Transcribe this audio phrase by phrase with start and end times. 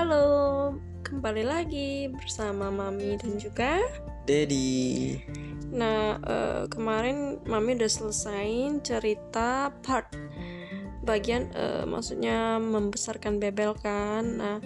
[0.00, 0.72] Halo,
[1.04, 3.84] kembali lagi bersama Mami dan juga
[4.24, 5.20] Dedi.
[5.76, 10.08] Nah, eh, kemarin Mami udah selesaiin cerita part
[11.04, 14.24] bagian eh, maksudnya membesarkan bebel kan.
[14.40, 14.56] Nah,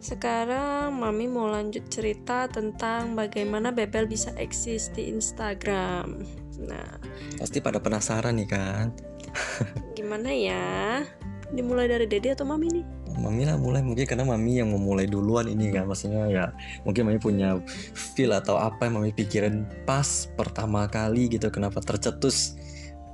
[0.00, 6.24] sekarang Mami mau lanjut cerita tentang bagaimana bebel bisa eksis di Instagram.
[6.64, 6.96] Nah,
[7.36, 8.96] Pasti pada penasaran nih kan.
[10.00, 11.04] gimana ya?
[11.52, 12.84] Dimulai dari Dedi atau Mami nih?
[13.18, 16.44] Mami lah mulai mungkin karena Mami yang memulai duluan ini kan maksudnya ya
[16.86, 17.58] mungkin Mami punya
[17.96, 22.54] feel atau apa yang Mami pikirin pas pertama kali gitu kenapa tercetus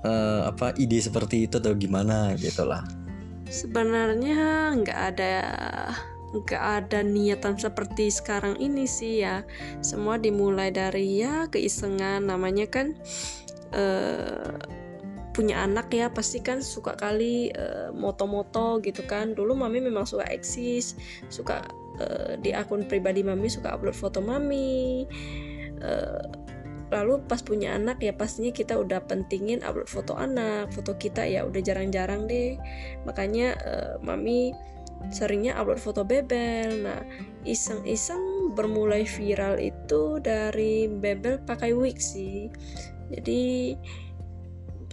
[0.04, 2.84] eh, apa ide seperti itu atau gimana gitu lah
[3.48, 5.34] Sebenarnya nggak ada
[6.34, 9.46] nggak ada niatan seperti sekarang ini sih ya.
[9.78, 12.98] Semua dimulai dari ya keisengan namanya kan
[13.70, 14.58] eh,
[15.34, 19.34] punya anak ya pasti kan suka kali eh, moto-moto gitu kan.
[19.34, 20.94] Dulu mami memang suka eksis,
[21.28, 21.66] suka
[21.98, 25.04] eh, di akun pribadi mami suka upload foto mami.
[25.82, 26.24] Eh,
[26.94, 31.42] lalu pas punya anak ya pastinya kita udah pentingin upload foto anak foto kita ya
[31.42, 32.54] udah jarang-jarang deh
[33.02, 34.54] makanya eh, mami
[35.10, 37.02] seringnya upload foto bebel nah
[37.42, 42.48] iseng-iseng bermulai viral itu dari bebel pakai wig sih
[43.12, 43.74] jadi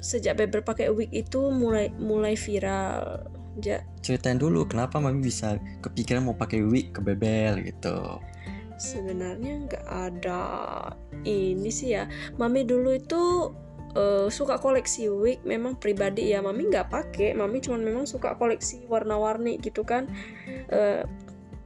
[0.01, 3.21] sejak bebel pakai wig itu mulai mulai viral.
[3.61, 8.17] Ja, ceritain dulu kenapa Mami bisa kepikiran mau pakai wig ke bebel gitu?
[8.81, 10.41] Sebenarnya nggak ada
[11.21, 12.09] ini sih ya.
[12.41, 13.53] Mami dulu itu
[13.93, 15.45] eh, suka koleksi wig.
[15.45, 17.37] Memang pribadi ya mami nggak pakai.
[17.37, 20.09] Mami cuma memang suka koleksi warna-warni gitu kan.
[20.71, 21.05] Eh,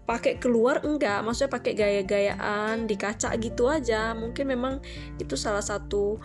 [0.06, 1.22] pakai keluar enggak.
[1.26, 4.12] Maksudnya pakai gaya-gayaan di kaca gitu aja.
[4.18, 4.82] Mungkin memang
[5.22, 6.18] itu salah satu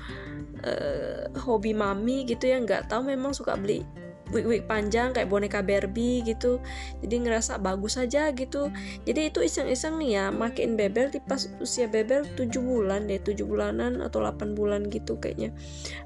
[0.64, 3.84] eh, hobi mami gitu ya nggak tahu memang suka beli
[4.30, 6.62] wig-wig panjang kayak boneka Barbie gitu.
[7.02, 8.70] Jadi ngerasa bagus aja gitu.
[9.04, 13.42] Jadi itu iseng-iseng nih ya makin bebel di pas usia bebel 7 bulan deh 7
[13.44, 15.50] bulanan atau 8 bulan gitu kayaknya.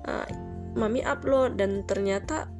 [0.09, 0.27] Uh,
[0.75, 2.51] mami upload dan ternyata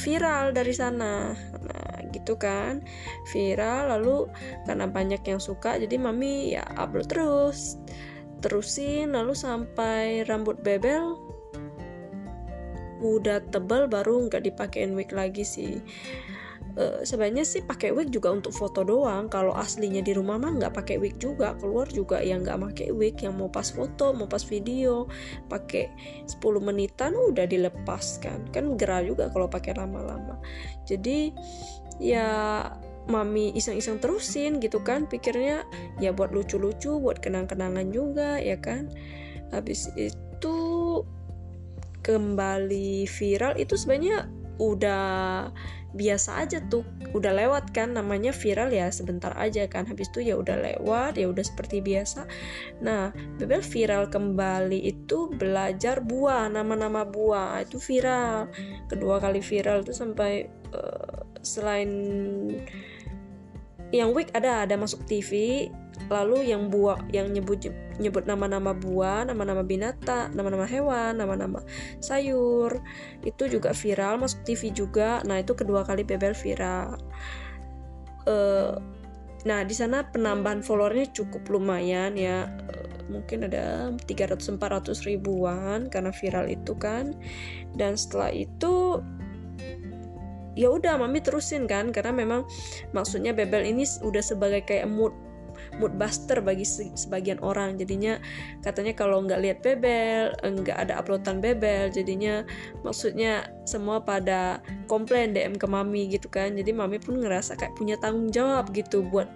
[0.00, 1.36] viral dari sana.
[1.36, 2.82] Nah gitu kan
[3.30, 3.92] viral.
[3.96, 4.26] Lalu
[4.64, 7.76] karena banyak yang suka jadi mami ya upload terus
[8.40, 9.12] terusin.
[9.12, 11.30] Lalu sampai rambut bebel
[13.00, 15.80] udah tebal baru nggak dipakein wig lagi sih.
[16.78, 19.26] Eh, sebenarnya sih pakai wig juga untuk foto doang.
[19.26, 21.58] Kalau aslinya di rumah mah nggak pakai wig juga.
[21.58, 25.10] Keluar juga yang nggak pakai wig yang mau pas foto mau pas video.
[25.50, 25.90] Pakai
[26.30, 30.38] 10 menitan udah dilepas kan kan gerah juga kalau pakai lama-lama.
[30.86, 31.34] Jadi
[31.98, 32.64] ya
[33.10, 35.66] mami iseng-iseng terusin gitu kan pikirnya.
[35.98, 38.86] Ya buat lucu-lucu buat kenang-kenangan juga ya kan.
[39.50, 40.69] Habis itu
[42.00, 44.28] kembali viral itu sebenarnya
[44.60, 45.48] udah
[45.90, 50.38] biasa aja tuh udah lewat kan namanya viral ya sebentar aja kan habis itu ya
[50.38, 52.30] udah lewat ya udah seperti biasa.
[52.78, 53.10] Nah
[53.40, 58.46] bebel viral kembali itu belajar buah nama-nama buah itu viral
[58.86, 61.90] kedua kali viral tuh sampai eh, selain
[63.90, 65.66] yang week ada ada masuk TV
[66.10, 67.70] lalu yang buah yang nyebut
[68.02, 71.62] nyebut nama-nama buah nama-nama binatang nama-nama hewan nama-nama
[72.02, 72.82] sayur
[73.22, 75.22] itu juga viral masuk TV juga.
[75.22, 76.98] Nah itu kedua kali bebel viral.
[78.26, 78.74] Eh,
[79.46, 82.50] nah di sana penambahan followernya cukup lumayan ya.
[82.68, 87.14] Eh, mungkin ada 300-400 ribuan karena viral itu kan.
[87.78, 88.98] Dan setelah itu
[90.58, 92.42] ya udah mami terusin kan karena memang
[92.90, 95.14] maksudnya bebel ini udah sebagai kayak mood
[95.78, 97.78] mood buster bagi se- sebagian orang.
[97.78, 98.18] Jadinya
[98.64, 102.42] katanya kalau nggak lihat bebel nggak ada uploadan bebel jadinya
[102.82, 104.58] maksudnya semua pada
[104.90, 106.56] komplain DM ke mami gitu kan.
[106.56, 109.30] Jadi mami pun ngerasa kayak punya tanggung jawab gitu buat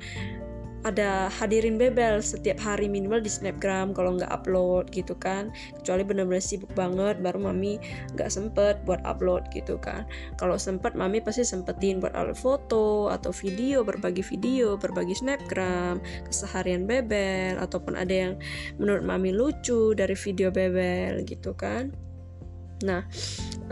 [0.84, 5.48] ada hadirin bebel setiap hari minimal di snapgram kalau nggak upload gitu kan.
[5.80, 7.80] Kecuali benar-benar sibuk banget baru mami
[8.14, 10.04] nggak sempet buat upload gitu kan.
[10.36, 16.84] Kalau sempet mami pasti sempetin buat upload foto atau video berbagi video berbagi snapgram keseharian
[16.84, 18.32] bebel ataupun ada yang
[18.76, 21.90] menurut mami lucu dari video bebel gitu kan.
[22.84, 23.08] Nah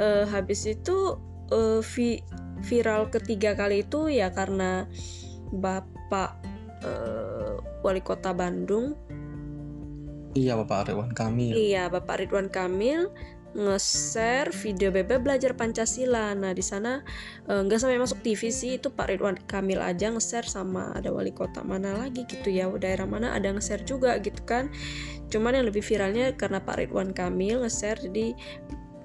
[0.01, 1.21] eh, habis itu
[1.53, 2.25] eh, vi-
[2.65, 4.89] viral ketiga kali itu ya karena
[5.53, 6.42] bapak
[6.85, 8.95] eh, wali kota Bandung
[10.33, 13.13] iya Bapak Ridwan Kamil Iya, Bapak Ridwan Kamil
[13.53, 16.33] nge-share video Bebe belajar Pancasila.
[16.33, 17.05] Nah, di sana
[17.45, 21.37] eh, nggak sampai masuk TV sih, itu Pak Ridwan Kamil aja nge-share sama ada wali
[21.37, 24.73] kota mana lagi gitu ya, daerah mana ada nge-share juga gitu kan.
[25.29, 28.33] Cuman yang lebih viralnya karena Pak Ridwan Kamil nge-share jadi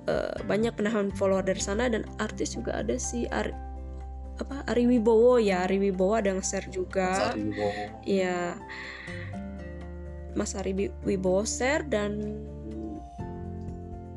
[0.07, 3.66] eh, banyak penahan follower dari sana dan artis juga ada sih Ar-
[4.37, 7.33] apa Ari Wibowo ya Ari Wibowo ada nge-share juga.
[8.05, 8.57] Iya.
[10.37, 12.37] Mas Ari Wi- Wibowo share dan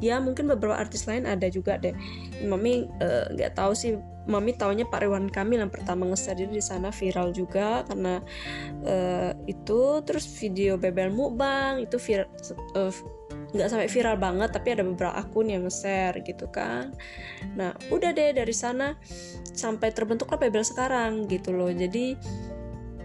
[0.00, 1.93] ya mungkin beberapa artis lain ada juga deh.
[2.44, 3.96] Mami eh, nggak tahu sih.
[4.28, 8.20] Mami taunya Pak Rewan Kamil yang pertama nge-share jadi di sana viral juga karena
[8.84, 12.28] eh, itu terus video Bebel Mukbang itu viral
[12.76, 12.93] eh,
[13.50, 16.94] nggak sampai viral banget tapi ada beberapa akun yang nge-share gitu kan.
[17.58, 18.94] Nah, udah deh dari sana
[19.55, 21.70] sampai terbentuklah Bebel sekarang gitu loh.
[21.70, 22.14] Jadi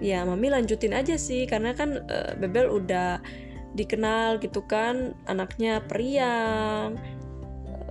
[0.04, 3.20] ya mami lanjutin aja sih karena kan eh, Bebel udah
[3.76, 6.96] dikenal gitu kan anaknya periang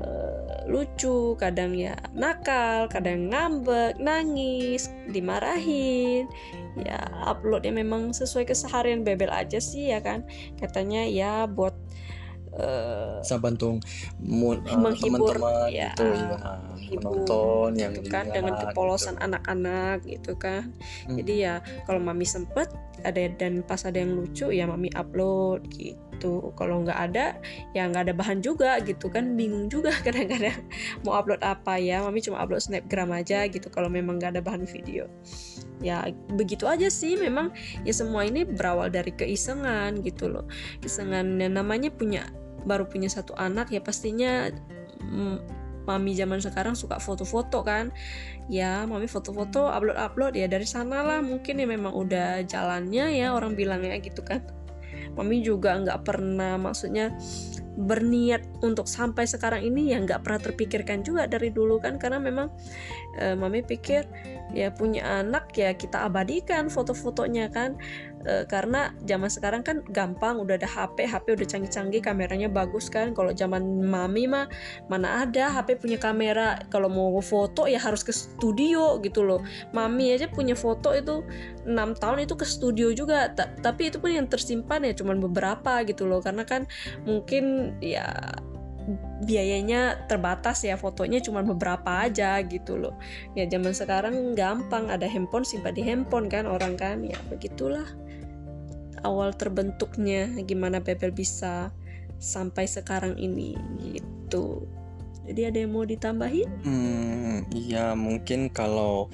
[0.00, 6.24] eh, lucu kadang ya nakal kadang ngambek nangis dimarahin
[6.80, 10.24] ya uploadnya memang sesuai keseharian Bebel aja sih ya kan
[10.56, 11.76] katanya ya buat
[12.58, 13.78] eh, Bisa bantu
[14.20, 16.36] Menghibur, teman-teman ya, itu ya,
[16.74, 18.64] menghibur, menonton yang gitu kan dengan gitu.
[18.70, 20.70] kepolosan anak-anak gitu kan.
[21.06, 21.16] Hmm.
[21.20, 21.54] jadi ya
[21.88, 22.70] kalau mami sempet
[23.02, 26.54] ada dan pas ada yang lucu ya mami upload gitu.
[26.54, 27.36] Kalau nggak ada
[27.76, 30.62] ya nggak ada bahan juga gitu kan bingung juga kadang-kadang
[31.02, 32.00] mau upload apa ya.
[32.06, 35.10] Mami cuma upload snapgram aja gitu kalau memang nggak ada bahan video.
[35.82, 37.50] Ya begitu aja sih memang
[37.82, 40.46] ya semua ini berawal dari keisengan gitu loh.
[40.80, 42.24] Keisengan yang namanya punya
[42.64, 44.49] baru punya satu anak ya pastinya
[45.00, 47.93] mm, mami zaman sekarang suka foto-foto kan.
[48.49, 53.56] Ya mami foto-foto upload-upload ya dari sana lah mungkin ya memang udah jalannya ya orang
[53.56, 54.44] bilangnya gitu kan.
[55.14, 57.14] Mami juga nggak pernah maksudnya
[57.75, 62.00] berniat untuk sampai sekarang ini ya nggak pernah terpikirkan juga dari dulu kan.
[62.00, 62.49] Karena memang
[63.20, 64.08] eh, mami pikir
[64.52, 67.76] ya punya anak ya kita abadikan foto-fotonya kan
[68.24, 73.12] Eh, karena zaman sekarang kan gampang udah ada HP HP udah canggih-canggih kameranya bagus kan.
[73.12, 74.48] Kalau zaman mami mah
[74.88, 76.56] mana ada HP punya kamera.
[76.72, 79.44] Kalau mau foto ya harus ke studio gitu loh.
[79.76, 81.20] Mami aja punya foto itu
[81.68, 83.28] enam tahun itu ke studio juga.
[83.36, 86.24] Ta- tapi itu pun yang tersimpan ya cuman beberapa gitu loh.
[86.24, 86.64] Karena kan
[87.04, 88.08] mungkin ya
[89.24, 92.96] biayanya terbatas ya fotonya cuma beberapa aja gitu loh.
[93.36, 97.04] Ya zaman sekarang gampang ada handphone simpan di handphone kan orang kan.
[97.04, 97.84] Ya begitulah
[99.04, 101.70] awal terbentuknya gimana Bebel bisa
[102.18, 103.54] sampai sekarang ini
[103.84, 104.64] gitu.
[105.24, 106.48] Jadi ada yang mau ditambahin?
[106.64, 109.08] Hmm, iya mungkin kalau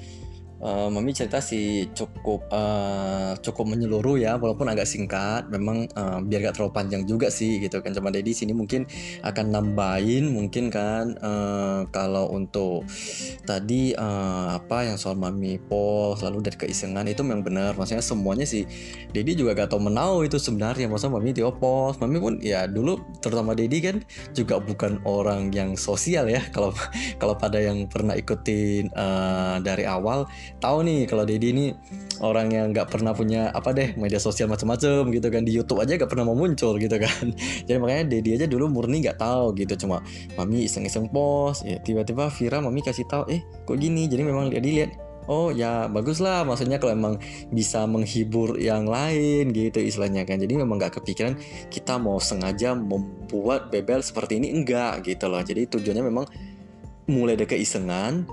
[0.61, 5.49] eh, Mami cerita sih cukup eh, cukup menyeluruh ya, walaupun agak singkat.
[5.49, 7.91] Memang eh, biar gak terlalu panjang juga sih gitu kan.
[7.91, 8.85] Cuma Dedi sini mungkin
[9.25, 12.85] akan nambahin mungkin kan eh, kalau untuk
[13.43, 17.71] tadi eh, apa yang soal Mami post lalu dari keisengan itu memang benar.
[17.75, 18.63] Maksudnya semuanya sih
[19.11, 20.85] Dedi juga gak tahu menau itu sebenarnya.
[20.87, 23.97] Maksudnya Mami dia post, Mami pun ya dulu terutama Dedi kan
[24.37, 26.41] juga bukan orang yang sosial ya.
[26.55, 26.75] Kalau
[27.17, 30.27] kalau pada yang pernah ikutin eh, dari awal
[30.59, 31.65] tahu nih kalau Dedi ini
[32.19, 35.41] orang yang nggak pernah punya apa deh media sosial macam-macam gitu kan.
[35.45, 37.31] Di YouTube aja nggak pernah mau muncul gitu kan.
[37.67, 39.87] Jadi makanya Dedi aja dulu murni nggak tahu gitu.
[39.87, 40.03] Cuma
[40.35, 41.63] mami iseng-iseng post.
[41.63, 44.09] Ya tiba-tiba viral mami kasih tahu eh kok gini?
[44.11, 44.91] Jadi memang dia dilihat
[45.29, 46.41] Oh ya bagus lah.
[46.41, 47.15] Maksudnya kalau emang
[47.53, 50.41] bisa menghibur yang lain gitu istilahnya kan.
[50.41, 51.37] Jadi memang nggak kepikiran
[51.69, 54.49] kita mau sengaja membuat bebel seperti ini.
[54.49, 55.39] Enggak gitu loh.
[55.39, 56.25] Jadi tujuannya memang
[57.09, 58.25] mulai dari keisengan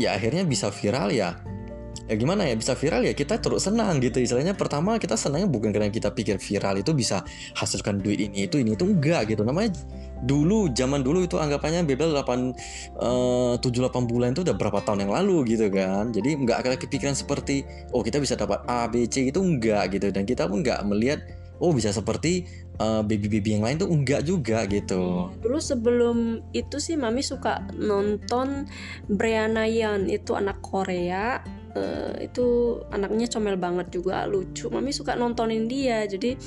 [0.00, 1.38] ya akhirnya bisa viral ya
[2.04, 3.14] ya gimana ya bisa viral ya?
[3.16, 4.20] Kita terus senang gitu.
[4.20, 7.24] Istilahnya pertama kita senangnya bukan karena kita pikir viral itu bisa
[7.56, 9.42] hasilkan duit ini itu ini itu enggak gitu.
[9.44, 9.72] Namanya
[10.24, 15.12] dulu zaman dulu itu anggapannya bebel 8 7 8 bulan itu udah berapa tahun yang
[15.12, 16.12] lalu gitu kan.
[16.12, 17.64] Jadi nggak akan kepikiran seperti
[17.96, 20.12] oh kita bisa dapat A B C itu enggak gitu.
[20.12, 21.20] Dan kita pun nggak melihat
[21.62, 22.44] oh bisa seperti
[22.76, 25.30] eh, baby-baby yang lain tuh enggak juga gitu.
[25.40, 28.66] Dulu sebelum itu sih Mami suka nonton
[29.06, 31.40] Brianna Yan itu anak Korea
[31.74, 34.70] Eh, itu anaknya comel banget juga lucu.
[34.70, 36.38] Mami suka nontonin dia jadi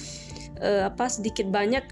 [0.63, 1.83] eh, apa sedikit banyak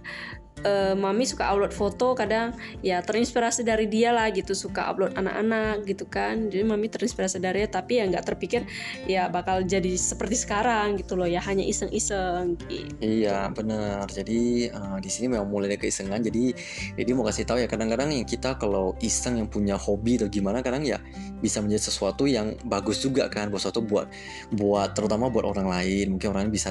[0.63, 5.83] eh, Mami suka upload foto kadang ya terinspirasi dari dia lah gitu suka upload anak-anak
[5.83, 8.61] gitu kan jadi Mami terinspirasi dari dia tapi ya nggak terpikir
[9.09, 12.93] ya bakal jadi seperti sekarang gitu loh ya hanya iseng-iseng gitu.
[13.01, 14.05] Iya benar.
[14.05, 16.21] Jadi eh, di sini memang mulai dari keisengan.
[16.21, 16.53] Jadi
[16.93, 20.61] jadi mau kasih tahu ya kadang-kadang yang kita kalau iseng yang punya hobi atau gimana
[20.61, 21.01] kadang ya
[21.41, 24.07] bisa menjadi sesuatu yang bagus juga kan buat sesuatu buat
[24.53, 26.15] buat terutama buat orang lain.
[26.15, 26.69] Mungkin orang lain bisa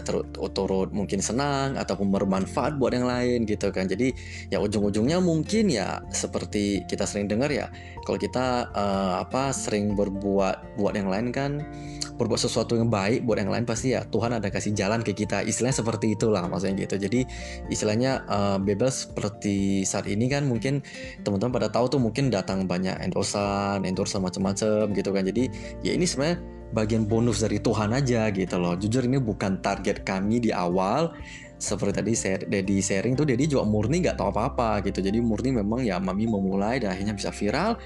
[0.55, 3.91] turut mungkin senang ataupun bermanfaat buat yang lain gitu kan.
[3.91, 4.15] Jadi
[4.55, 7.67] ya ujung-ujungnya mungkin ya seperti kita sering dengar ya
[8.07, 11.67] kalau kita eh, apa sering berbuat buat yang lain kan
[12.15, 15.43] berbuat sesuatu yang baik buat yang lain pasti ya Tuhan ada kasih jalan ke kita.
[15.43, 16.95] Istilahnya seperti itulah maksudnya gitu.
[16.97, 17.27] Jadi
[17.69, 20.81] istilahnya uh, bebas seperti saat ini kan mungkin
[21.27, 25.27] teman-teman pada tahu tuh mungkin datang banyak endorsan endorsan macam-macam gitu kan.
[25.27, 25.51] Jadi
[25.83, 26.39] ya ini sebenarnya
[26.75, 28.75] bagian bonus dari Tuhan aja gitu loh.
[28.79, 31.15] Jujur ini bukan target kami di awal
[31.59, 32.13] seperti tadi
[32.51, 35.01] Dedi sharing tuh Dedi juga murni nggak tahu apa-apa gitu.
[35.01, 37.79] Jadi murni memang ya mami memulai dan akhirnya bisa viral.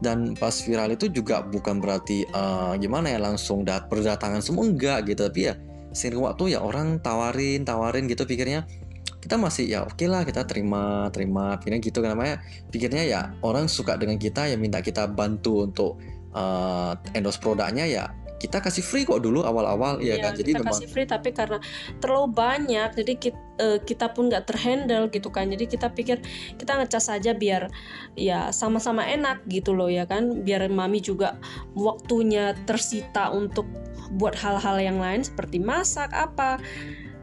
[0.00, 5.04] Dan pas viral itu juga bukan berarti uh, gimana ya langsung dat berdatangan semua enggak
[5.12, 5.28] gitu.
[5.28, 5.54] Tapi ya
[5.92, 8.62] sering waktu ya orang tawarin tawarin gitu pikirnya
[9.20, 11.60] kita masih ya oke okay lah kita terima terima.
[11.60, 12.40] Pikirnya gitu kan namanya
[12.72, 16.00] pikirnya ya orang suka dengan kita ya minta kita bantu untuk
[16.32, 18.04] uh, endorse produknya ya
[18.40, 20.32] kita kasih free kok dulu awal-awal ya, ya kan?
[20.40, 21.60] Jadi kita memang kasih free tapi karena
[22.00, 25.52] terlalu banyak jadi kita, uh, kita pun nggak terhandle gitu kan.
[25.52, 26.24] Jadi kita pikir
[26.56, 27.68] kita ngecas saja biar
[28.16, 30.40] ya sama-sama enak gitu loh ya kan?
[30.40, 31.36] Biar mami juga
[31.76, 33.68] waktunya tersita untuk
[34.16, 36.58] buat hal-hal yang lain seperti masak apa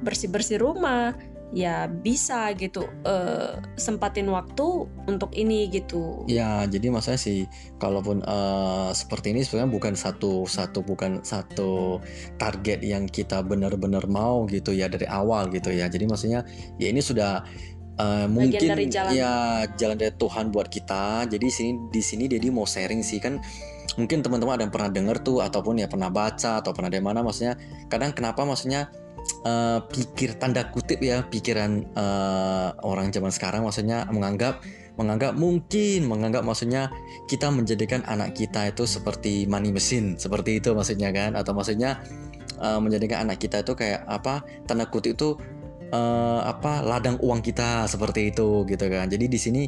[0.06, 1.18] bersih-bersih rumah
[1.56, 7.48] ya bisa gitu uh, sempatin waktu untuk ini gitu ya jadi maksudnya sih
[7.80, 12.04] kalaupun uh, seperti ini sebenarnya bukan satu satu bukan satu
[12.36, 16.42] target yang kita benar-benar mau gitu ya dari awal gitu ya jadi maksudnya
[16.76, 17.44] ya ini sudah
[17.98, 19.10] Uh, mungkin dari jalan.
[19.10, 21.26] ya jalan dari Tuhan buat kita.
[21.34, 23.42] Jadi sini di sini Dedi mau sharing sih kan
[23.98, 27.26] mungkin teman-teman ada yang pernah dengar tuh ataupun ya pernah baca atau pernah dari mana
[27.26, 27.58] maksudnya
[27.90, 28.94] kadang kenapa maksudnya
[29.46, 33.64] uh, pikir tanda kutip ya pikiran uh, orang zaman sekarang.
[33.64, 34.64] Maksudnya menganggap
[34.98, 36.90] menganggap mungkin menganggap maksudnya
[37.30, 41.38] kita menjadikan anak kita itu seperti money mesin seperti itu maksudnya kan?
[41.38, 42.02] Atau maksudnya
[42.58, 44.42] uh, menjadikan anak kita itu kayak apa?
[44.66, 45.38] Tanda kutip itu
[45.94, 46.82] uh, apa?
[46.82, 49.08] Ladang uang kita seperti itu gitu kan?
[49.08, 49.64] Jadi di sini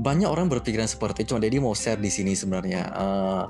[0.00, 1.34] banyak orang berpikiran seperti itu.
[1.36, 3.44] Jadi mau share di sini sebenarnya uh,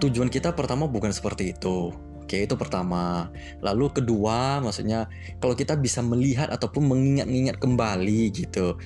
[0.00, 1.92] tujuan kita pertama bukan seperti itu
[2.30, 3.26] Oke, itu pertama.
[3.58, 5.10] Lalu kedua, maksudnya
[5.42, 8.78] kalau kita bisa melihat ataupun mengingat-ingat kembali gitu.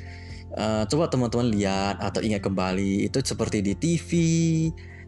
[0.56, 4.10] Uh, coba teman-teman lihat atau ingat kembali itu seperti di TV,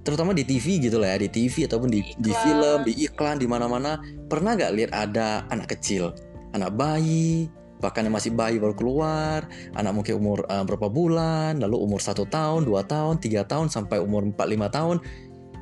[0.04, 3.48] terutama di TV gitu lah ya, di TV ataupun di, di film, di iklan, di
[3.48, 4.04] mana-mana.
[4.28, 6.12] Pernah gak lihat ada anak kecil,
[6.52, 7.48] anak bayi,
[7.80, 12.28] bahkan yang masih bayi baru keluar, anak mungkin umur uh, berapa bulan, lalu umur satu
[12.28, 15.00] tahun, dua tahun, tiga tahun sampai umur 4 lima tahun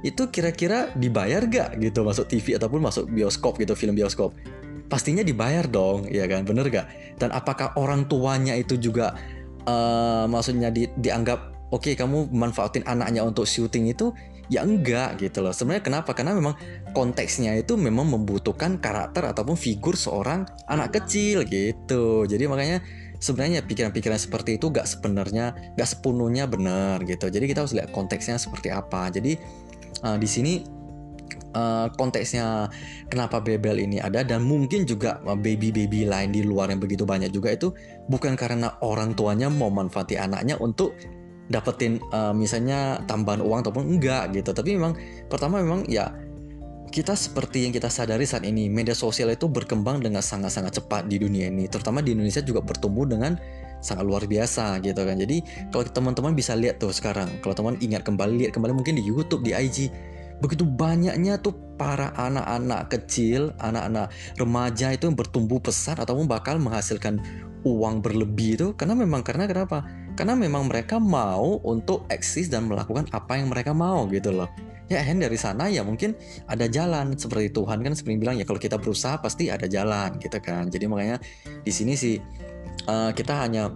[0.05, 2.05] itu kira-kira dibayar gak gitu?
[2.05, 4.37] Masuk TV ataupun masuk bioskop gitu film bioskop?
[4.93, 6.45] Pastinya dibayar dong ya kan?
[6.45, 9.17] Bener gak dan apakah orang tuanya itu juga
[9.65, 14.13] uh, maksudnya di, dianggap oke okay, kamu manfaatin anaknya untuk syuting itu?
[14.53, 15.57] Ya enggak gitu loh.
[15.57, 16.13] Sebenarnya kenapa?
[16.13, 16.53] Karena memang
[16.93, 22.29] konteksnya itu memang membutuhkan karakter ataupun figur seorang anak kecil gitu.
[22.29, 22.85] Jadi makanya
[23.25, 27.33] sebenarnya pikiran-pikiran seperti itu gak sebenarnya gak sepenuhnya benar gitu.
[27.33, 29.09] Jadi kita harus lihat konteksnya seperti apa.
[29.09, 29.41] Jadi
[30.05, 30.53] uh, di sini
[31.57, 32.69] uh, konteksnya
[33.09, 37.57] kenapa Bebel ini ada dan mungkin juga baby-baby lain di luar yang begitu banyak juga
[37.57, 37.73] itu
[38.13, 40.95] bukan karena orang tuanya mau manfaati anaknya untuk
[41.49, 44.57] dapetin uh, misalnya tambahan uang ataupun enggak gitu.
[44.57, 44.97] Tapi memang
[45.29, 46.13] pertama memang ya
[46.95, 51.19] kita seperti yang kita sadari saat ini media sosial itu berkembang dengan sangat-sangat cepat di
[51.19, 51.67] dunia ini.
[51.67, 53.35] Terutama di Indonesia juga bertumbuh dengan
[53.85, 55.21] sangat luar biasa gitu kan.
[55.21, 59.05] Jadi kalau teman-teman bisa lihat tuh sekarang kalau teman ingat kembali lihat kembali mungkin di
[59.05, 59.93] YouTube di IG
[60.43, 67.23] begitu banyaknya tuh para anak-anak kecil anak-anak remaja itu yang bertumbuh pesat ataupun bakal menghasilkan
[67.65, 68.69] uang berlebih itu.
[68.77, 69.83] Karena memang karena kenapa?
[70.15, 74.47] Karena memang mereka mau untuk eksis dan melakukan apa yang mereka mau gitu loh.
[74.93, 76.13] Ya hen dari sana ya mungkin
[76.45, 80.39] ada jalan seperti Tuhan kan seperti bilang ya kalau kita berusaha pasti ada jalan gitu
[80.45, 80.69] kan.
[80.69, 81.17] Jadi makanya
[81.65, 82.21] di sini sih
[82.89, 83.73] uh, kita hanya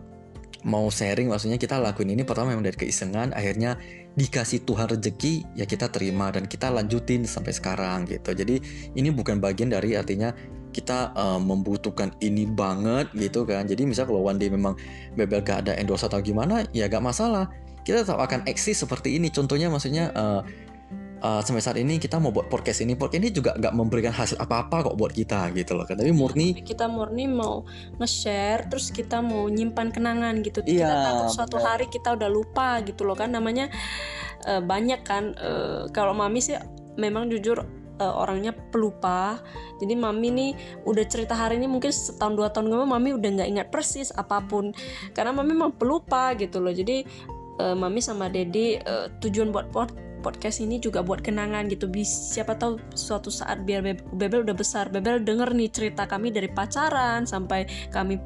[0.67, 3.79] mau sharing maksudnya kita lakuin ini pertama memang dari keisengan akhirnya
[4.19, 8.35] dikasih Tuhan rezeki ya kita terima dan kita lanjutin sampai sekarang gitu.
[8.35, 8.59] Jadi
[8.99, 10.35] ini bukan bagian dari artinya
[10.75, 13.71] kita uh, membutuhkan ini banget gitu kan.
[13.71, 14.75] Jadi misal kalau one day memang
[15.15, 17.47] bebel gak ada endorse atau gimana ya gak masalah.
[17.87, 19.31] Kita tetap akan eksis seperti ini.
[19.31, 20.43] Contohnya maksudnya uh,
[21.23, 24.39] uh, sampai saat ini kita mau buat podcast ini podcast ini juga nggak memberikan hasil
[24.39, 27.65] apa-apa kok buat kita gitu loh kan tapi murni kita murni mau
[27.97, 30.61] nge-share terus kita mau nyimpan kenangan gitu.
[30.65, 31.67] Iya, kita takut suatu bener.
[31.67, 33.33] hari kita udah lupa gitu loh kan.
[33.33, 33.73] Namanya
[34.47, 36.55] uh, banyak kan uh, kalau mami sih
[36.99, 37.65] memang jujur
[37.99, 39.41] uh, orangnya pelupa.
[39.79, 40.51] Jadi mami nih
[40.85, 44.43] udah cerita hari ini mungkin setahun dua tahun kemudian mami udah nggak ingat persis apa
[44.45, 44.75] pun.
[45.17, 46.75] Karena mami memang pelupa gitu loh.
[46.75, 47.03] Jadi
[47.63, 51.87] uh, mami sama dedi uh, tujuan buat pot podcast ini juga buat kenangan gitu.
[51.87, 53.83] Bis siapa tahu suatu saat biar
[54.15, 54.91] Bebel udah besar.
[54.91, 58.19] Bebel denger nih cerita kami dari pacaran sampai kami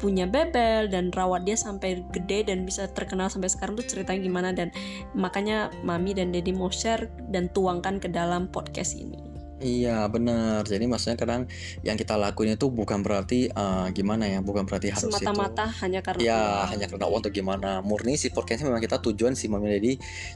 [0.00, 4.50] punya Bebel dan rawat dia sampai gede dan bisa terkenal sampai sekarang tuh ceritanya gimana.
[4.56, 4.68] Dan
[5.12, 10.66] makanya Mami dan Dedi mau share dan tuangkan ke dalam podcast ini Iya benar.
[10.66, 11.46] Jadi maksudnya kadang
[11.86, 15.22] yang kita lakuin itu bukan berarti uh, gimana ya, bukan berarti harus itu.
[15.22, 16.68] semata-mata hanya karena Ya uang.
[16.74, 17.70] hanya karena uang atau gimana.
[17.80, 19.92] Murni si podcastnya memang kita tujuan si Mami Dedi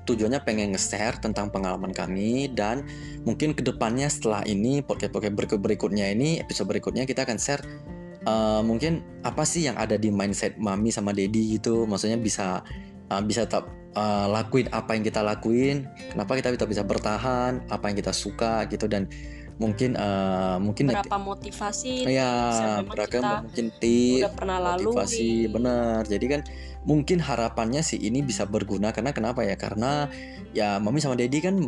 [0.06, 2.86] tujuannya pengen nge-share tentang pengalaman kami dan
[3.26, 7.62] mungkin ke depannya setelah ini podcast podcast berikut berikutnya ini episode berikutnya kita akan share
[8.22, 11.90] uh, mungkin apa sih yang ada di mindset Mami sama Dedi gitu.
[11.90, 12.62] Maksudnya bisa
[13.10, 15.88] uh, bisa tetap uh, lakuin apa yang kita lakuin.
[16.12, 19.08] Kenapa kita bisa bertahan, apa yang kita suka gitu dan
[19.58, 22.30] mungkin uh, mungkin berapa motivasi ya
[22.86, 24.86] beragam kita mungkin tips udah pernah lalui.
[24.86, 26.00] motivasi benar.
[26.06, 26.40] Jadi kan
[26.86, 29.58] mungkin harapannya sih ini bisa berguna karena kenapa ya?
[29.58, 30.06] Karena
[30.54, 31.58] ya mami sama dedi kan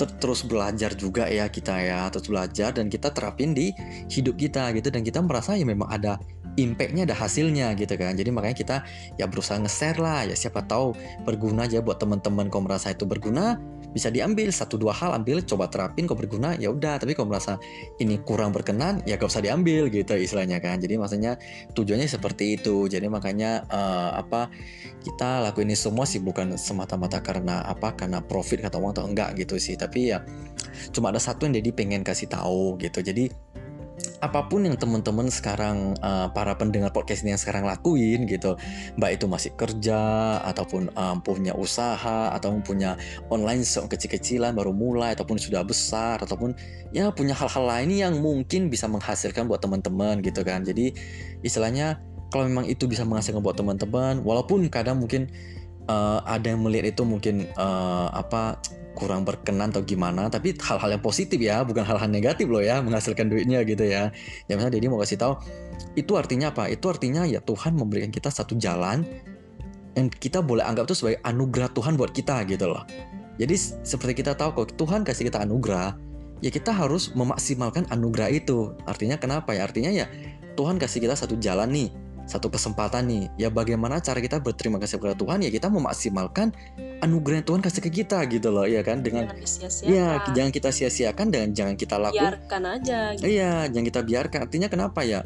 [0.00, 3.76] ter- terus belajar juga ya kita ya terus belajar dan kita terapin di
[4.08, 4.88] hidup kita gitu.
[4.88, 6.16] Dan kita merasa ya memang ada
[6.56, 8.16] impactnya ada hasilnya gitu kan.
[8.16, 8.76] Jadi makanya kita
[9.20, 10.24] ya berusaha nge-share lah.
[10.24, 10.96] Ya siapa tahu
[11.28, 13.60] berguna aja buat teman-teman kalau merasa itu berguna
[13.94, 16.98] bisa diambil satu dua hal ambil coba terapin kalau berguna ya udah.
[16.98, 17.62] Tapi kalau merasa
[18.02, 20.82] ini kurang berkenan ya gak usah diambil gitu istilahnya kan.
[20.82, 21.38] Jadi maksudnya
[21.72, 22.90] tujuannya seperti itu.
[22.90, 24.50] Jadi makanya eh, apa
[25.06, 29.38] kita lakuin ini semua sih bukan semata-mata karena apa karena profit kata uang atau enggak
[29.38, 29.78] gitu sih.
[29.78, 30.26] Tapi ya
[30.90, 32.98] cuma ada satu yang jadi pengen kasih tahu gitu.
[32.98, 33.30] Jadi
[34.18, 38.58] apa pun yang teman-teman sekarang uh, para pendengar podcast ini yang sekarang lakuin gitu
[38.98, 40.00] baik itu masih kerja
[40.42, 42.98] ataupun um, punya usaha atau punya
[43.30, 46.56] online shop kecil-kecilan baru mulai ataupun sudah besar ataupun
[46.90, 50.66] ya punya hal-hal lain yang mungkin bisa menghasilkan buat teman-teman gitu kan.
[50.66, 50.90] Jadi
[51.46, 52.00] istilahnya
[52.34, 55.30] kalau memang itu bisa menghasilkan buat teman-teman walaupun kadang mungkin
[55.86, 58.58] uh, ada yang melihat itu mungkin uh, apa
[58.94, 63.26] kurang berkenan atau gimana tapi hal-hal yang positif ya bukan hal-hal negatif loh ya menghasilkan
[63.28, 64.14] duitnya gitu ya.
[64.46, 65.34] Ya misalnya Dedi mau kasih tahu
[65.98, 66.70] itu artinya apa?
[66.70, 69.02] Itu artinya ya Tuhan memberikan kita satu jalan
[69.94, 72.82] yang kita boleh anggap itu sebagai anugerah Tuhan buat kita gitu loh.
[73.34, 75.98] Jadi seperti kita tahu kalau Tuhan kasih kita anugerah
[76.42, 78.74] ya kita harus memaksimalkan anugerah itu.
[78.86, 79.66] Artinya kenapa ya?
[79.66, 80.06] Artinya ya
[80.54, 81.88] Tuhan kasih kita satu jalan nih
[82.24, 83.24] satu kesempatan nih.
[83.36, 85.44] Ya bagaimana cara kita berterima kasih kepada Tuhan?
[85.44, 86.56] Ya kita memaksimalkan
[87.04, 89.04] anugerah yang Tuhan kasih ke kita gitu loh ya kan?
[89.04, 92.40] Dengan jangan ya jangan kita sia-siakan dan jangan kita lakukan.
[92.40, 93.24] Biarkan aja gitu.
[93.28, 94.38] iya jangan kita biarkan.
[94.48, 95.20] Artinya kenapa ya?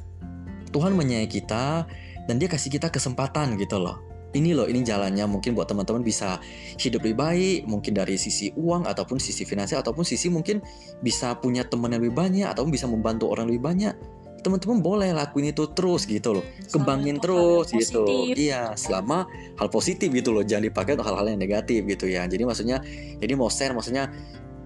[0.69, 1.89] Tuhan menyayangi kita
[2.29, 3.97] dan dia kasih kita kesempatan gitu loh.
[4.37, 5.25] Ini loh ini jalannya.
[5.25, 6.37] Mungkin buat teman-teman bisa
[6.77, 10.61] hidup lebih baik mungkin dari sisi uang ataupun sisi finansial ataupun sisi mungkin
[11.01, 13.95] bisa punya teman yang lebih banyak ataupun bisa membantu orang lebih banyak
[14.41, 16.45] teman-teman boleh lakuin itu terus gitu loh.
[16.71, 18.03] Kembangin Selama itu terus hal gitu.
[18.07, 18.35] positif.
[18.39, 19.19] iya selama
[19.59, 20.43] hal positif gitu loh.
[20.47, 22.25] Jangan dipakai untuk hal-hal yang negatif gitu ya.
[22.27, 22.79] Jadi maksudnya
[23.19, 24.11] jadi mau share maksudnya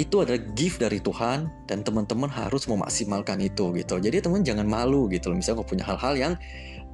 [0.00, 4.00] itu adalah gift dari Tuhan dan teman-teman harus memaksimalkan itu gitu.
[4.00, 5.36] Jadi teman jangan malu gitu loh.
[5.36, 6.32] Misalnya kalau punya hal-hal yang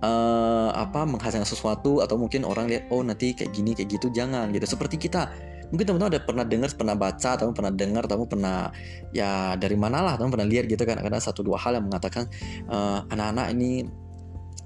[0.03, 4.51] eh, apa menghasilkan sesuatu atau mungkin orang lihat oh nanti kayak gini kayak gitu jangan
[4.55, 4.67] gitu.
[4.67, 5.31] Seperti kita
[5.71, 8.73] mungkin teman-teman ada pernah dengar pernah baca atau pernah dengar atau pernah
[9.13, 11.01] ya dari mana lah teman pernah lihat gitu kan.
[11.01, 12.29] Ada satu dua hal yang mengatakan
[12.69, 13.85] eh, anak-anak ini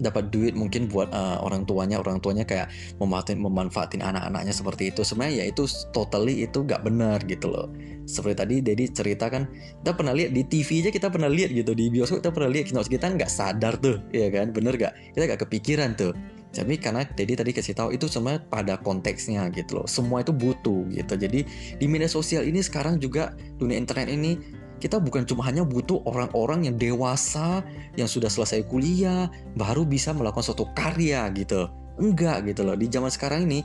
[0.01, 2.03] dapat duit mungkin buat eh, orang tuanya.
[2.03, 5.03] Orang tuanya kayak memanfaatin memanfaatin anak-anaknya seperti itu.
[5.07, 7.71] Sebenarnya ya itu totally itu gak benar gitu loh.
[8.03, 9.47] Seperti tadi Dedi cerita kan
[9.83, 12.67] kita pernah lihat di TV aja kita pernah lihat gitu di bioskop kita pernah lihat
[12.71, 14.51] kita nggak sadar tuh ya kan?
[14.51, 16.15] Bener gak kita gak kepikiran tuh
[16.53, 19.87] tapi karena Dedi tadi kasih tahu itu sebenarnya pada konteksnya gitu loh.
[19.89, 21.17] Semua itu butuh gitu.
[21.17, 21.49] Jadi
[21.81, 24.37] di media sosial ini sekarang juga dunia internet ini
[24.77, 27.65] kita bukan cuma hanya butuh orang-orang yang dewasa
[27.97, 31.73] yang sudah selesai kuliah baru bisa melakukan suatu karya gitu.
[31.97, 32.77] Enggak gitu loh.
[32.77, 33.65] Di zaman sekarang ini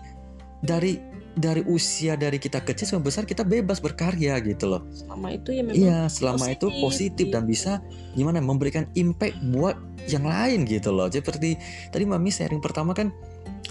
[0.64, 0.96] dari
[1.38, 5.62] dari usia dari kita kecil sampai besar kita bebas berkarya gitu loh selama itu ya
[5.62, 7.80] memang Iya, selama itu positif, positif dan bisa
[8.18, 9.78] gimana memberikan impact buat
[10.10, 11.06] yang lain gitu loh.
[11.12, 11.50] Jadi seperti
[11.92, 13.12] tadi Mami sharing pertama kan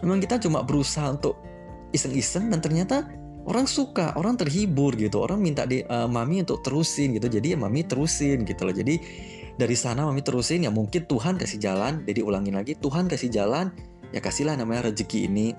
[0.04, 1.34] memang kita cuma berusaha untuk
[1.90, 3.08] iseng-iseng dan ternyata
[3.48, 5.24] orang suka, orang terhibur gitu.
[5.24, 7.26] Orang minta di eh, Mami untuk terusin gitu.
[7.26, 8.74] Jadi ya Mami terusin gitu loh.
[8.76, 9.00] Jadi
[9.56, 12.04] dari sana Mami terusin ya mungkin Tuhan kasih jalan.
[12.04, 13.72] Jadi ulangin lagi Tuhan kasih jalan
[14.14, 15.50] ya kasihlah namanya rezeki ini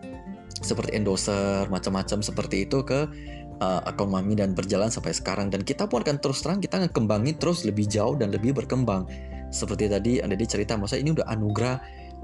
[0.62, 3.06] seperti endorser macam-macam seperti itu ke
[3.62, 5.50] uh, akun mami dan berjalan sampai sekarang.
[5.54, 9.06] Dan kita pun akan terus terang kita akan kembangin terus lebih jauh dan lebih berkembang.
[9.50, 11.76] Seperti tadi Anda cerita maksudnya ini udah anugerah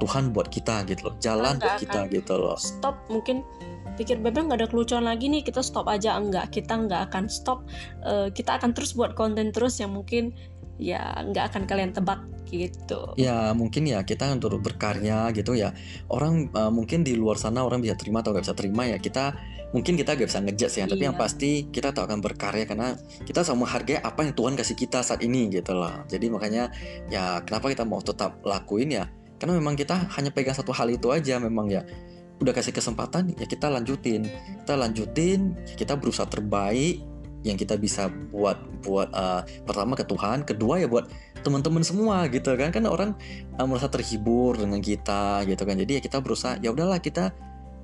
[0.01, 1.15] Tuhan buat kita gitu loh.
[1.21, 2.13] Jalan buat kita akan.
[2.13, 2.57] gitu loh.
[2.57, 3.45] Stop mungkin
[3.93, 6.17] pikir bebek nggak ada kelucuan lagi nih kita stop aja.
[6.17, 7.63] Enggak kita nggak akan stop.
[8.03, 10.33] Eh, kita akan terus buat konten terus yang mungkin
[10.81, 12.21] ya nggak akan kalian tebak
[12.53, 13.17] gitu.
[13.17, 15.73] Ya mungkin ya kita untuk berkarya gitu ya.
[16.09, 18.97] Orang uh, mungkin di luar sana orang bisa terima atau nggak bisa terima ya.
[19.01, 19.33] Kita
[19.73, 21.07] mungkin kita gak bisa ngejudge ya tapi Iya.
[21.09, 22.93] yang pasti kita tak akan berkarya karena
[23.25, 26.05] kita sama menghargai apa yang Tuhan kasih kita saat ini gitu loh.
[26.05, 26.69] Jadi makanya
[27.09, 29.09] ya kenapa kita mau tetap lakuin ya?
[29.41, 31.81] Karena memang kita hanya pegang satu hal itu aja memang ya.
[32.37, 34.29] Udah kasih kesempatan ya kita lanjutin.
[34.61, 37.01] Kita lanjutin ya kita berusaha terbaik
[37.43, 41.11] yang kita bisa buat buat uh, pertama ke Tuhan kedua ya buat
[41.43, 42.71] teman-teman semua gitu kan.
[42.71, 43.15] Kan orang
[43.59, 45.75] uh, merasa terhibur dengan kita gitu kan.
[45.75, 47.35] Jadi ya kita berusaha ya udahlah kita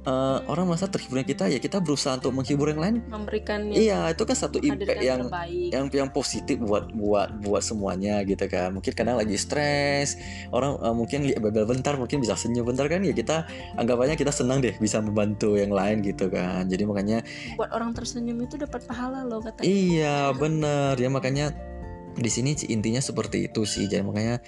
[0.06, 2.96] uh, orang merasa terhiburnya kita ya kita berusaha untuk menghibur yang lain.
[3.10, 5.70] Memberikan iya itu kan satu impact yang terbaik.
[5.74, 8.72] yang yang positif buat buat buat semuanya gitu kan.
[8.76, 10.16] Mungkin kadang lagi stres
[10.54, 14.64] orang uh, mungkin bebel bentar mungkin bisa senyum bentar kan ya kita anggapannya kita senang
[14.64, 16.68] deh bisa membantu yang lain gitu kan.
[16.70, 17.18] Jadi makanya
[17.60, 20.96] buat orang tersenyum itu dapat pahala loh katanya iya bener.
[21.00, 21.52] Ya makanya
[22.17, 24.41] di sini intinya seperti itu sih jadi makanya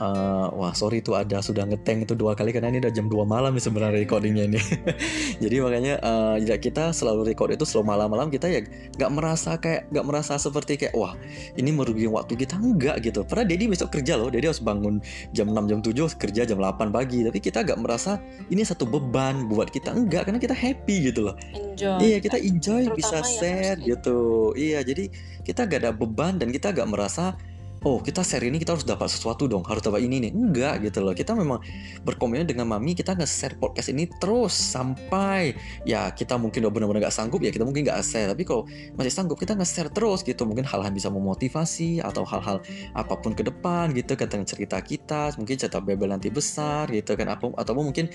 [0.00, 3.26] uh, wah sorry itu ada sudah ngeteng itu dua kali karena ini udah jam 2
[3.26, 4.60] malam nih sebenarnya recordingnya ini.
[5.42, 8.62] Jadi makanya uh, ya kita selalu record itu selalu malam-malam kita ya
[8.96, 11.18] nggak merasa kayak nggak merasa seperti kayak wah
[11.58, 12.56] ini merugikan waktu kita.
[12.56, 13.26] Enggak gitu.
[13.26, 15.02] Pernah Dedi besok kerja loh Dedi harus bangun
[15.34, 17.26] jam 6 jam 7 kerja jam 8 pagi.
[17.26, 19.90] Tapi kita nggak merasa ini satu beban buat kita.
[19.90, 21.34] Enggak karena kita happy gitu loh.
[21.52, 21.98] Enjoy.
[21.98, 24.52] Iya kita enjoy Terutama bisa share gitu.
[24.54, 25.10] Iya jadi
[25.42, 27.36] kita gak ada beban dan kita gak merasa
[27.82, 30.32] oh kita share ini kita harus dapat sesuatu dong harus dapat ini nih.
[30.32, 31.14] Enggak gitu loh.
[31.14, 31.58] Kita memang
[32.06, 37.14] berkomitmen dengan mami kita nge-share podcast ini terus sampai ya kita mungkin udah benar-benar gak
[37.14, 38.30] sanggup ya kita mungkin gak share.
[38.30, 40.46] Tapi kalau masih sanggup kita nge-share terus gitu.
[40.46, 42.62] Mungkin hal-hal bisa memotivasi atau hal-hal
[42.94, 47.34] apa pun ke depan gitu tentang cerita kita mungkin cerita bebel nanti besar gitu kan.
[47.34, 48.06] Apa atau mungkin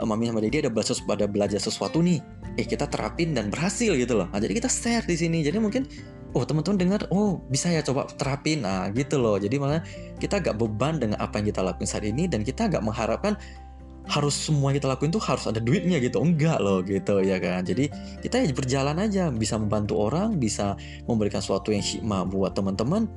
[0.00, 2.24] uh, mami sama dedi ada belajar pada belajar sesuatu nih.
[2.56, 4.26] Eh kita terapin dan berhasil gitu loh.
[4.32, 5.44] Nah, jadi kita share di sini.
[5.44, 5.84] Jadi mungkin
[6.34, 7.00] oh teman-teman dengar?
[7.10, 8.62] Oh bisa ya coba terapin.
[8.62, 9.36] Nah gitu loh.
[9.36, 9.82] Jadi malah
[10.18, 13.34] kita gak beban dengan apa yang kita lakuin saat ini dan kita gak mengharapkan
[14.10, 16.18] harus semua kita lakuin tuh harus ada duitnya gitu.
[16.22, 17.62] Enggak loh gitu ya kan?
[17.62, 17.90] Jadi
[18.22, 19.30] kita ya berjalan aja.
[19.30, 20.74] Bisa membantu orang bisa
[21.06, 23.10] memberikan sesuatu yang hikmah buat teman-teman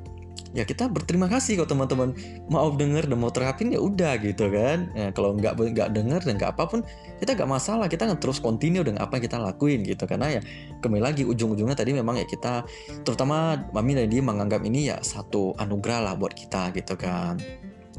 [0.54, 2.10] ya kita berterima kasih kalau teman-teman.
[2.48, 4.90] Mau denger dan mau terapin ya udah gitu kan.
[4.94, 6.80] Ya, kalau nggak nggak denger dan nggak apa pun
[7.18, 7.90] kita nggak masalah.
[7.90, 10.06] Kita akan terus continue dengan apa yang kita lakuin gitu.
[10.06, 10.42] Karena ya
[10.80, 12.64] kembali lagi ujung-ujungnya tadi memang ya kita
[13.02, 17.42] terutama mami dan dia menganggap ini ya satu anugerah lah buat kita gitu kan.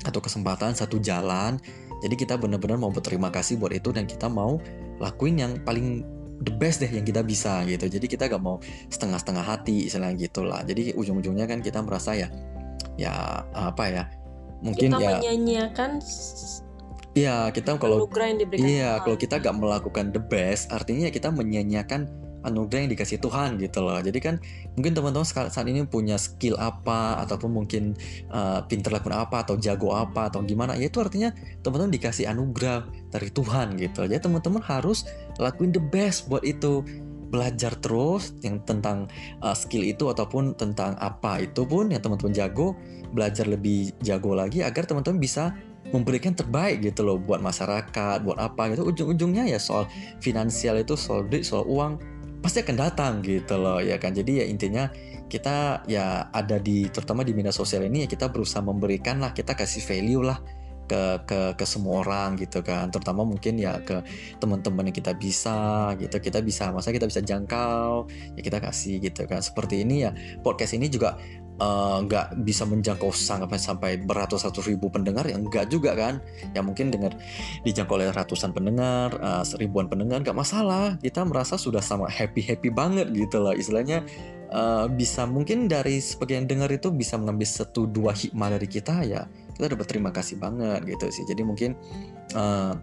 [0.06, 1.58] Atau kesempatan satu jalan.
[2.02, 4.60] Jadi kita benar-benar mau berterima kasih buat itu dan kita mau
[5.02, 6.04] lakuin yang paling
[6.42, 7.86] the best deh yang kita bisa gitu.
[7.86, 8.58] Jadi kita gak mau
[8.90, 10.60] setengah-setengah hati istilahnya gitulah.
[10.66, 12.28] Jadi ujung-ujungnya kan kita merasa ya
[12.94, 14.04] ya apa ya
[14.62, 15.90] mungkin kita ya menyanyiakan
[17.14, 18.10] Iya kita kalau
[18.58, 22.10] iya kalau kita gak melakukan the best artinya kita menyanyiakan
[22.44, 23.96] anugerah yang dikasih Tuhan gitu loh.
[23.98, 24.36] Jadi kan
[24.76, 27.96] mungkin teman-teman saat ini punya skill apa ataupun mungkin
[28.30, 31.32] uh, pinter lakukan apa atau jago apa atau gimana ya itu artinya
[31.64, 34.04] teman-teman dikasih anugerah dari Tuhan gitu.
[34.04, 35.08] Jadi teman-teman harus
[35.40, 36.84] lakuin the best buat itu
[37.34, 39.10] belajar terus yang tentang
[39.42, 42.78] uh, skill itu ataupun tentang apa itu pun yang teman-teman jago
[43.10, 45.50] belajar lebih jago lagi agar teman-teman bisa
[45.90, 49.90] memberikan terbaik gitu loh buat masyarakat buat apa gitu ujung-ujungnya ya soal
[50.22, 51.98] finansial itu soal duit soal uang
[52.44, 54.12] pasti akan datang gitu loh ya kan?
[54.12, 54.92] Jadi ya intinya
[55.24, 59.56] kita ya ada di terutama di media sosial ini ya kita berusaha memberikan lah kita
[59.56, 60.36] kasih value lah
[60.86, 62.88] ke ke ke semua orang gitu kan.
[62.92, 64.04] Terutama mungkin ya ke
[64.38, 66.16] teman-teman yang kita bisa gitu.
[66.20, 69.40] Kita bisa masa kita bisa jangkau ya kita kasih gitu kan.
[69.40, 70.10] Seperti ini ya
[70.42, 71.16] podcast ini juga
[71.54, 76.18] Eh, nggak uh, bisa menjangkau sampai sampai beratus-ratus ribu pendengar ya enggak juga kan.
[76.50, 77.14] Ya mungkin dengar
[77.62, 80.98] dijangkau oleh ratusan pendengar uh, seribuan pendengar nggak masalah.
[80.98, 83.54] Kita merasa sudah sama happy happy banget gitu loh.
[83.54, 84.02] Istilahnya
[84.50, 89.22] uh, bisa mungkin dari sebagian dengar itu bisa mengambil satu dua hikmah dari kita ya
[89.54, 91.78] kita udah berterima kasih banget gitu sih jadi mungkin
[92.34, 92.74] uh,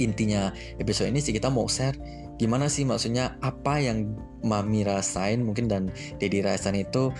[0.00, 1.96] intinya episode ini sih kita mau share
[2.40, 7.12] gimana sih maksudnya apa yang mami rasain mungkin dan dedi rasain itu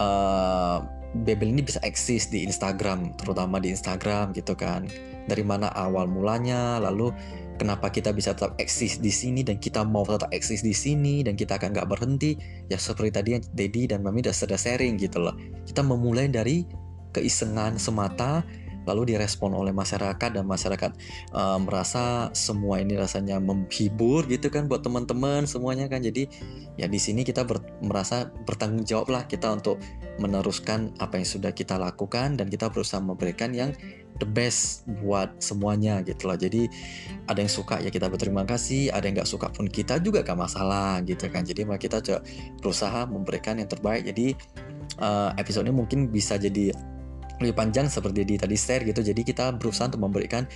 [0.00, 0.80] uh,
[1.14, 4.90] Bebel ini bisa eksis di Instagram, terutama di Instagram gitu kan.
[5.30, 7.14] Dari mana awal mulanya, lalu
[7.54, 11.38] kenapa kita bisa tetap eksis di sini dan kita mau tetap eksis di sini dan
[11.38, 12.34] kita akan nggak berhenti.
[12.66, 15.38] Ya seperti tadi yang Dedi dan Mami udah sudah sharing gitu loh.
[15.62, 16.66] Kita memulai dari
[17.14, 18.42] keisengan semata
[18.84, 20.92] lalu direspon oleh masyarakat dan masyarakat
[21.32, 26.04] uh, merasa semua ini rasanya menghibur gitu kan buat teman-teman semuanya kan.
[26.04, 26.28] Jadi
[26.76, 29.80] ya di sini kita ber, merasa bertanggung jawab lah kita untuk
[30.20, 33.74] meneruskan apa yang sudah kita lakukan dan kita berusaha memberikan yang
[34.22, 36.38] the best buat semuanya gitu loh.
[36.38, 36.70] Jadi
[37.26, 40.38] ada yang suka ya kita berterima kasih ada yang nggak suka pun kita juga gak
[40.38, 41.42] masalah gitu kan.
[41.42, 42.20] Jadi kita coba
[42.62, 44.06] berusaha memberikan yang terbaik.
[44.06, 44.38] Jadi
[45.02, 46.70] uh, episode ini mungkin bisa jadi
[47.44, 49.04] lebih panjang seperti di tadi share gitu.
[49.04, 50.48] Jadi kita berusaha untuk memberikan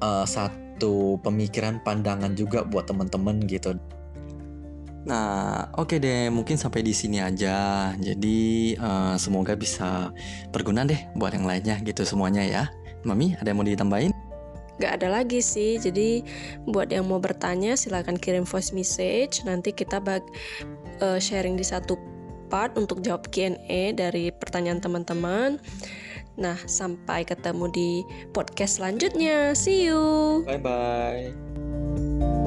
[0.00, 3.74] uh, satu pemikiran pandangan juga buat teman-teman gitu.
[5.08, 7.90] Nah, oke okay deh, mungkin sampai di sini aja.
[7.96, 10.12] Jadi uh, semoga bisa
[10.52, 12.64] berguna deh buat yang lainnya gitu semuanya ya.
[13.06, 14.12] Mami, ada yang mau ditambahin?
[14.78, 15.80] Gak ada lagi sih.
[15.80, 16.22] Jadi
[16.68, 19.42] buat yang mau bertanya silahkan kirim voice message.
[19.48, 20.22] Nanti kita bag
[21.00, 21.98] uh, sharing di satu
[22.48, 25.56] part untuk jawab Q&A dari pertanyaan teman-teman.
[26.38, 27.90] Nah, sampai ketemu di
[28.30, 29.58] podcast selanjutnya.
[29.58, 30.46] See you.
[30.46, 32.37] Bye bye.